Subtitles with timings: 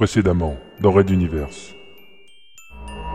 [0.00, 1.74] Précédemment, dans Red Universe.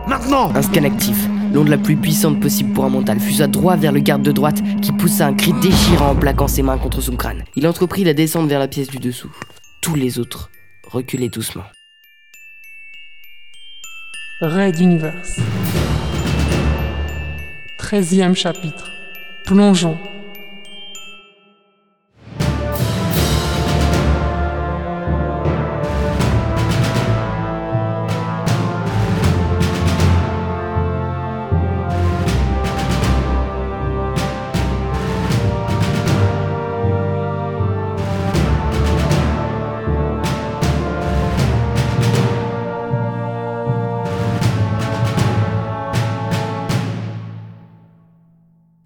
[0.06, 1.16] Maintenant Un scan actif.
[1.52, 4.62] L'onde la plus puissante possible pour un mental fusa droit vers le garde de droite
[4.82, 7.42] qui poussa un cri déchirant en plaquant ses mains contre son crâne.
[7.56, 9.32] Il entreprit la descente vers la pièce du dessous.
[9.80, 10.48] Tous les autres
[10.86, 11.64] reculaient doucement.
[14.40, 15.40] Red Universe.
[17.80, 18.92] 13e chapitre.
[19.44, 19.98] Plongeons.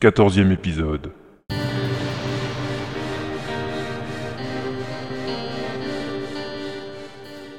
[0.00, 1.10] Quatorzième épisode.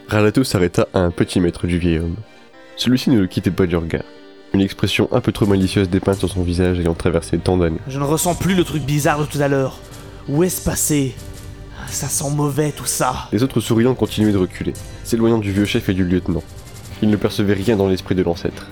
[0.08, 2.16] Ralato s'arrêta à un petit mètre du vieil homme.
[2.78, 4.02] Celui-ci ne le quittait pas du regard.
[4.56, 7.78] Une expression un peu trop malicieuse dépeinte sur son visage ayant traversé tant d'années.
[7.88, 9.78] Je ne ressens plus le truc bizarre de tout à l'heure.
[10.28, 11.14] Où est-ce passé?
[11.90, 13.28] Ça sent mauvais tout ça.
[13.32, 16.42] Les autres souriants continuaient de reculer, s'éloignant du vieux chef et du lieutenant.
[17.04, 18.66] Ils ne percevaient rien dans l'esprit de l'ancêtre.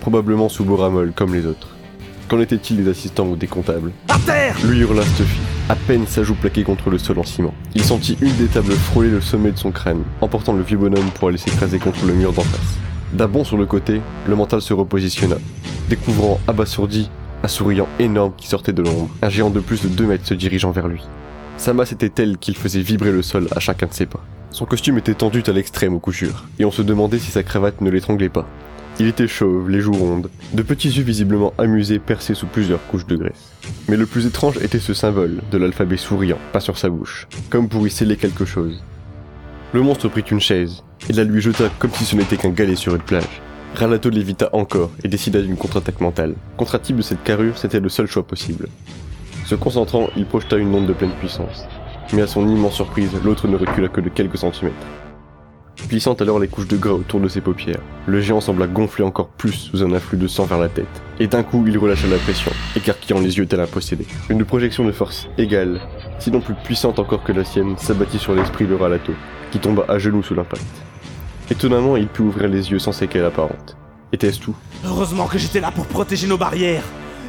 [0.00, 1.76] Probablement sous Boramol comme les autres.
[2.30, 6.22] Qu'en était-il des assistants ou des comptables Par terre Lui hurla Stuffy, à peine sa
[6.22, 7.52] joue plaquée contre le sol en ciment.
[7.74, 11.10] Il sentit une des tables frôler le sommet de son crâne, emportant le vieux bonhomme
[11.16, 12.78] pour aller s'écraser contre le mur d'en face.
[13.12, 15.38] D'un bond sur le côté, le mental se repositionna,
[15.88, 17.10] découvrant, abasourdi,
[17.42, 20.34] un souriant énorme qui sortait de l'ombre, un géant de plus de 2 mètres se
[20.34, 21.02] dirigeant vers lui.
[21.56, 24.24] Sa masse était telle qu'il faisait vibrer le sol à chacun de ses pas.
[24.52, 27.42] Son costume était tendu à l'extrême au coup sûr, et on se demandait si sa
[27.42, 28.46] cravate ne l'étranglait pas.
[29.00, 33.06] Il était chauve, les joues rondes, de petits yeux visiblement amusés percés sous plusieurs couches
[33.06, 33.50] de graisse.
[33.88, 37.70] Mais le plus étrange était ce symbole de l'alphabet souriant, pas sur sa bouche, comme
[37.70, 38.84] pour y sceller quelque chose.
[39.72, 42.76] Le monstre prit une chaise, et la lui jeta comme si ce n'était qu'un galet
[42.76, 43.40] sur une plage.
[43.74, 46.34] Ralato l'évita encore et décida d'une contre-attaque mentale.
[46.58, 48.68] Contre de cette carrure, c'était le seul choix possible.
[49.46, 51.64] Se concentrant, il projeta une onde de pleine puissance.
[52.12, 54.76] Mais à son immense surprise, l'autre ne recula que de quelques centimètres.
[55.88, 59.28] Plissant alors les couches de gras autour de ses paupières, le géant sembla gonfler encore
[59.28, 60.86] plus sous un afflux de sang vers la tête.
[61.18, 64.06] Et d'un coup, il relâcha la pression, écarquillant les yeux tel un possédé.
[64.28, 65.80] Une projection de force égale,
[66.18, 69.12] sinon plus puissante encore que la sienne, s'abattit sur l'esprit de Ralato,
[69.50, 70.64] qui tomba à genoux sous l'impact.
[71.50, 73.76] Étonnamment, il put ouvrir les yeux sans séquelles apparentes.
[74.12, 74.54] Était-ce tout?
[74.84, 76.84] Heureusement que j'étais là pour protéger nos barrières.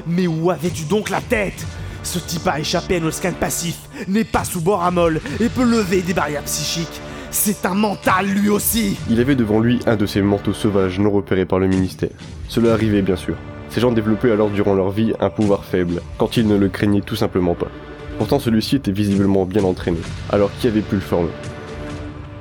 [0.08, 1.66] Mais où avais-tu donc la tête?
[2.04, 5.50] Ce type a échappé à nos scans passifs, n'est pas sous bord à molle et
[5.50, 7.02] peut lever des barrières psychiques.
[7.34, 11.12] C'est un mental lui aussi Il avait devant lui un de ces manteaux sauvages non
[11.12, 12.10] repérés par le ministère.
[12.50, 13.36] Cela arrivait bien sûr.
[13.70, 17.00] Ces gens développaient alors durant leur vie un pouvoir faible, quand ils ne le craignaient
[17.00, 17.70] tout simplement pas.
[18.18, 20.00] Pourtant celui-ci était visiblement bien entraîné,
[20.30, 21.30] alors qui avait pu le former?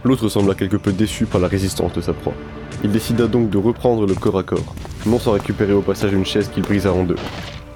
[0.03, 2.35] L'autre sembla quelque peu déçu par la résistance de sa proie.
[2.83, 4.75] Il décida donc de reprendre le corps à corps,
[5.07, 7.17] non sans récupérer au passage une chaise qu'il brisa en deux,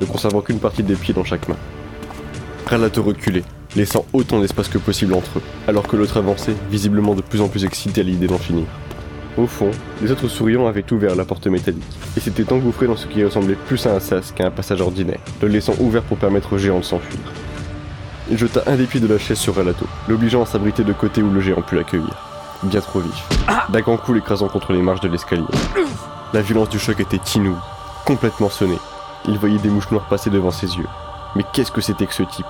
[0.00, 1.56] ne conservant qu'une partie des pieds dans chaque main.
[2.66, 3.44] Ralato reculait,
[3.76, 7.48] laissant autant d'espace que possible entre eux, alors que l'autre avançait, visiblement de plus en
[7.48, 8.66] plus excité à l'idée d'en finir.
[9.36, 9.70] Au fond,
[10.00, 11.82] les autres souriants avaient ouvert la porte métallique,
[12.16, 15.18] et s'étaient engouffrés dans ce qui ressemblait plus à un sas qu'à un passage ordinaire,
[15.42, 17.18] le laissant ouvert pour permettre au géant de s'enfuir.
[18.30, 21.20] Il jeta un des pieds de la chaise sur Ralato, l'obligeant à s'abriter de côté
[21.20, 22.16] où le géant put l'accueillir.
[22.62, 23.28] Bien trop vif.
[23.70, 25.44] D'un grand coup l'écrasant contre les marches de l'escalier.
[26.32, 27.54] La violence du choc était inouïe,
[28.06, 28.78] complètement sonné.
[29.28, 30.86] Il voyait des mouches noires passer devant ses yeux.
[31.36, 32.46] Mais qu'est-ce que c'était que ce type?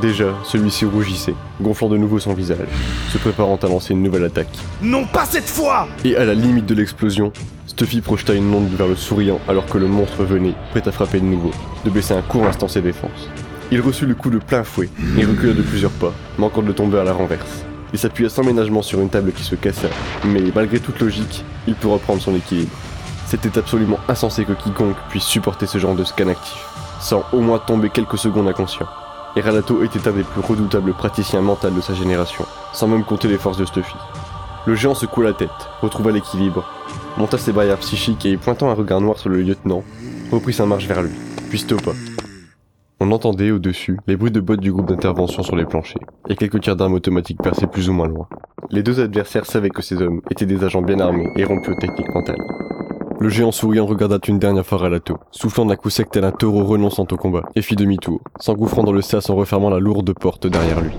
[0.00, 2.68] Déjà, celui-ci rougissait, gonflant de nouveau son visage,
[3.10, 4.56] se préparant à lancer une nouvelle attaque.
[4.80, 7.32] Non pas cette fois Et à la limite de l'explosion,
[7.66, 11.18] Stuffy projeta une onde vers le souriant alors que le monstre venait, prêt à frapper
[11.18, 11.50] de nouveau,
[11.84, 13.28] de baisser un court instant ses défenses.
[13.72, 14.88] Il reçut le coup de plein fouet
[15.18, 17.64] et recula de plusieurs pas, manquant de tomber à la renverse.
[17.92, 19.88] Il s'appuya sans ménagement sur une table qui se cassa,
[20.24, 22.76] mais malgré toute logique, il put reprendre son équilibre.
[23.26, 26.64] C'était absolument insensé que quiconque puisse supporter ce genre de scan actif,
[27.00, 28.86] sans au moins tomber quelques secondes inconscient.
[29.38, 33.28] Et Ralato était un des plus redoutables praticiens mentaux de sa génération, sans même compter
[33.28, 33.94] les forces de Stuffy.
[34.66, 35.48] Le géant secoua la tête,
[35.80, 36.68] retrouva l'équilibre,
[37.16, 39.84] monta ses barrières psychiques et, pointant un regard noir sur le lieutenant,
[40.32, 41.12] reprit sa marche vers lui,
[41.50, 41.92] puis stoppa.
[42.98, 46.60] On entendait au-dessus les bruits de bottes du groupe d'intervention sur les planchers, et quelques
[46.60, 48.26] tirs d'armes automatiques perçaient plus ou moins loin.
[48.72, 51.80] Les deux adversaires savaient que ces hommes étaient des agents bien armés et rompus aux
[51.80, 52.42] techniques mentales.
[53.20, 56.62] Le géant souriant regarda une dernière fois Ralato, soufflant d'un coup sec tel un taureau
[56.64, 60.46] renonçant au combat, et fit demi-tour, s'engouffrant dans le sas en refermant la lourde porte
[60.46, 60.92] derrière lui.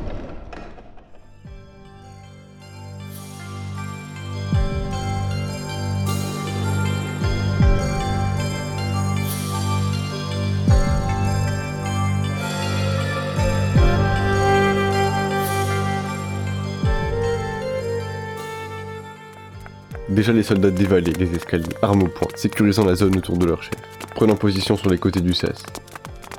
[20.09, 23.61] Déjà les soldats dévalaient les escaliers, armes au poing, sécurisant la zone autour de leur
[23.61, 23.75] chef,
[24.15, 25.63] prenant position sur les côtés du cesse.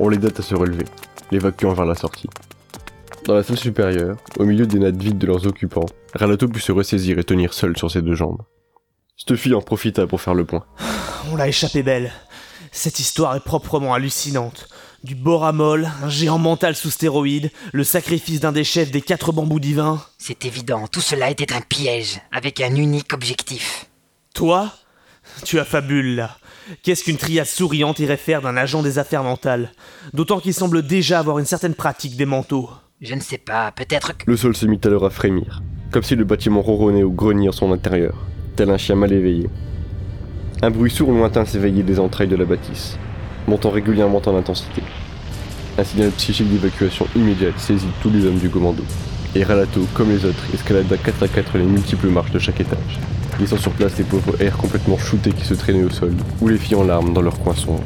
[0.01, 0.85] On les date à se relever,
[1.31, 2.29] l'évacuant vers la sortie.
[3.27, 6.73] Dans la salle supérieure, au milieu des nattes vides de leurs occupants, Ralato put se
[6.73, 8.43] ressaisir et tenir seul sur ses deux jambes.
[9.17, 10.65] Stuffy en profita pour faire le point.
[11.31, 12.11] On l'a échappé belle.
[12.73, 14.69] Cette histoire est proprement hallucinante.
[15.03, 19.59] Du boramol, un géant mental sous stéroïdes, le sacrifice d'un des chefs des quatre bambous
[19.59, 20.03] divins.
[20.19, 23.87] C'est évident, tout cela était un piège, avec un unique objectif.
[24.35, 24.71] Toi
[25.47, 26.37] Tu affabules là.
[26.83, 29.73] Qu'est-ce qu'une triade souriante irait faire d'un agent des affaires mentales?
[30.13, 32.69] D'autant qu'il semble déjà avoir une certaine pratique des manteaux.
[33.01, 34.31] Je ne sais pas, peut-être que...
[34.31, 35.63] Le sol se mit alors à frémir,
[35.93, 38.15] comme si le bâtiment ronronnait ou grognait en son intérieur,
[38.55, 39.49] tel un chien mal éveillé.
[40.61, 42.99] Un bruit sourd lointain s'éveillait des entrailles de la bâtisse,
[43.47, 44.83] montant régulièrement en intensité.
[45.79, 48.83] Un signal psychique d'évacuation immédiate saisit tous les hommes du commando.
[49.35, 52.99] Et Ralato, comme les autres, escalada 4 à 4 les multiples marches de chaque étage,
[53.39, 56.59] laissant sur place les pauvres airs complètement shootés qui se traînaient au sol, ou les
[56.59, 57.85] filles en larmes dans leur coin sombre.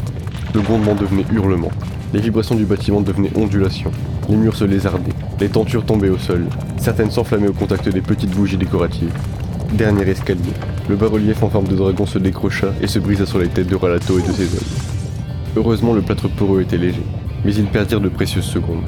[0.54, 1.70] Le grondement devenait hurlement,
[2.14, 3.90] les vibrations du bâtiment devenaient ondulations,
[4.28, 6.46] les murs se lézardaient, les tentures tombaient au sol,
[6.78, 9.12] certaines s'enflammaient au contact des petites bougies décoratives.
[9.72, 10.52] Dernier escalier,
[10.88, 13.76] le bas-relief en forme de dragon se décrocha et se brisa sur les têtes de
[13.76, 14.93] Ralato et de ses hommes.
[15.56, 17.02] Heureusement, le plâtre poreux était léger,
[17.44, 18.82] mais ils perdirent de précieuses secondes.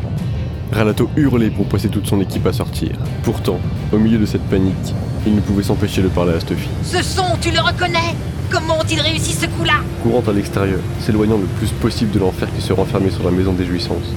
[0.72, 2.90] Ralato hurlait pour pousser toute son équipe à sortir.
[3.22, 3.58] Pourtant,
[3.92, 4.94] au milieu de cette panique,
[5.26, 6.68] il ne pouvait s'empêcher de parler à Stuffy.
[6.82, 8.16] Ce son, tu le reconnais?
[8.50, 9.74] Comment ont-ils réussi ce coup-là?
[10.02, 13.52] Courant à l'extérieur, s'éloignant le plus possible de l'enfer qui se renfermait sur la maison
[13.52, 14.12] des jouissances.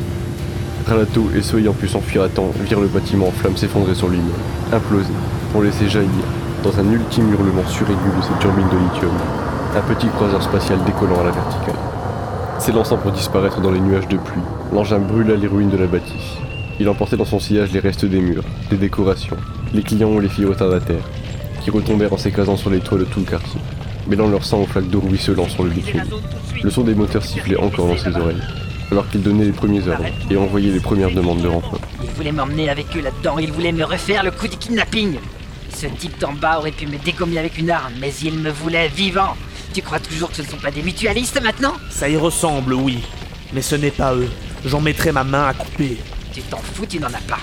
[0.88, 4.08] Ralato et ceux ayant pu s'enfuir à temps virent le bâtiment en flammes s'effondrer sur
[4.08, 4.26] lui-même,
[4.74, 5.14] imploser,
[5.52, 6.26] pour laisser jaillir,
[6.64, 9.14] dans un ultime hurlement suraigu de ses turbines de lithium,
[9.76, 11.76] un petit croiseur spatial décollant à la verticale.
[12.60, 14.42] S'élançant pour disparaître dans les nuages de pluie,
[14.74, 16.38] l'engin brûla les ruines de la bâtisse.
[16.80, 19.38] Il emportait dans son sillage les restes des murs, des décorations,
[19.74, 21.10] les clients ou les filles retardataires,
[21.64, 23.60] qui retombèrent en s'écrasant sur les toits de tout le quartier
[24.10, 26.04] mêlant leur sang aux flaques d'eau ruisselant sur le bitume.
[26.64, 28.42] Le son des moteurs sifflait encore dans ses oreilles,
[28.92, 31.80] alors qu'il donnait les premiers ordres et envoyait les premières demandes de renfort.
[32.04, 35.18] Ils voulaient m'emmener avec eux là-dedans, ils voulaient me refaire le coup du kidnapping.
[35.74, 38.88] Ce type d'en bas aurait pu me dégommer avec une arme, mais il me voulait
[38.90, 39.36] vivant.
[39.74, 43.00] Tu crois toujours que ce ne sont pas des mutualistes maintenant Ça y ressemble, oui.
[43.54, 44.30] Mais ce n'est pas eux.
[44.66, 45.98] J'en mettrai ma main à couper.
[46.34, 47.40] Tu t'en fous, tu n'en as pas.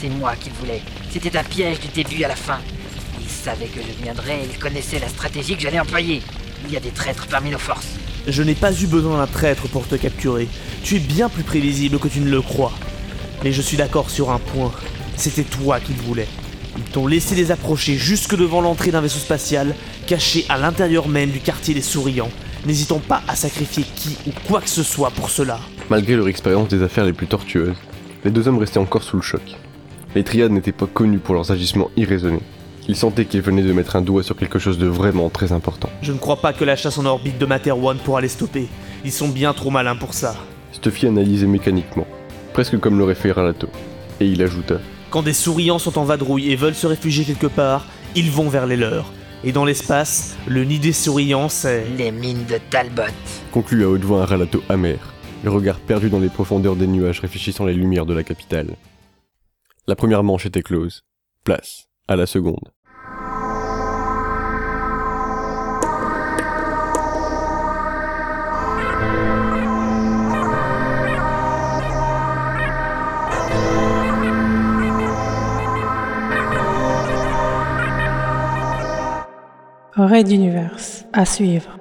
[0.00, 0.82] C'est moi qui le voulais.
[1.10, 2.58] C'était un piège du début à la fin
[3.40, 6.20] savait que je viendrais, il connaissait la stratégie que j'allais employer.
[6.66, 7.86] Il y a des traîtres parmi nos forces.
[8.28, 10.46] Je n'ai pas eu besoin d'un traître pour te capturer.
[10.82, 12.72] Tu es bien plus prévisible que tu ne le crois.
[13.42, 14.72] Mais je suis d'accord sur un point.
[15.16, 16.28] C'était toi qu'ils voulaient.
[16.76, 19.74] Ils t'ont laissé les approcher jusque devant l'entrée d'un vaisseau spatial,
[20.10, 22.32] caché à l'intérieur même du quartier des Souriants,
[22.66, 25.60] n'hésitant pas à sacrifier qui ou quoi que ce soit pour cela.
[25.88, 27.76] Malgré leur expérience des affaires les plus tortueuses,
[28.24, 29.40] les deux hommes restaient encore sous le choc.
[30.16, 32.42] Les triades n'étaient pas connues pour leurs agissements irraisonnés.
[32.88, 35.90] Il sentait qu'il venait de mettre un doigt sur quelque chose de vraiment très important.
[36.02, 38.66] Je ne crois pas que la chasse en orbite de Materwan pourra les stopper.
[39.04, 40.34] Ils sont bien trop malins pour ça.
[40.72, 42.08] Stuffy analysait mécaniquement,
[42.52, 43.68] presque comme l'aurait fait Ralato.
[44.18, 44.78] Et il ajouta
[45.10, 47.86] Quand des souriants sont en vadrouille et veulent se réfugier quelque part,
[48.16, 49.12] ils vont vers les leurs.
[49.42, 51.86] Et dans l'espace, le nid des souriants, c'est.
[51.96, 53.04] Les mines de Talbot.
[53.52, 54.98] Conclut à haute voix un Ralato amer,
[55.42, 58.76] le regard perdu dans les profondeurs des nuages réfléchissant les lumières de la capitale.
[59.86, 61.04] La première manche était close.
[61.42, 62.70] Place à la seconde.
[80.10, 80.76] Raid d'univers
[81.12, 81.79] à suivre.